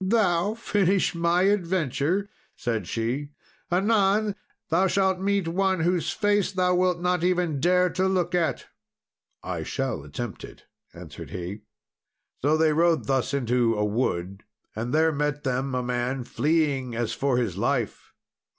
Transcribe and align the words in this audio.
"Thou 0.03 0.55
finish 0.55 1.13
my 1.13 1.43
adventure!" 1.43 2.27
said 2.57 2.87
she 2.87 3.33
"anon, 3.71 4.33
thou 4.69 4.87
shalt 4.87 5.19
meet 5.19 5.47
one, 5.47 5.81
whose 5.81 6.09
face 6.09 6.51
thou 6.51 6.73
wilt 6.73 6.99
not 6.99 7.23
even 7.23 7.59
dare 7.59 7.87
to 7.91 8.07
look 8.07 8.33
at." 8.33 8.65
"I 9.43 9.61
shall 9.61 10.03
attempt 10.03 10.43
it," 10.43 10.63
answered 10.91 11.29
he. 11.29 11.61
So, 12.41 12.53
as 12.53 12.59
they 12.59 12.73
rode 12.73 13.05
thus, 13.05 13.31
into 13.31 13.75
a 13.75 13.85
wood, 13.85 14.43
there 14.75 15.11
met 15.11 15.43
them 15.43 15.75
a 15.75 15.83
man, 15.83 16.23
fleeing, 16.23 16.95
as 16.95 17.13
for 17.13 17.37
his 17.37 17.55
life. 17.55 18.11